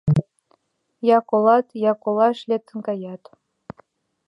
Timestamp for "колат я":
1.29-1.93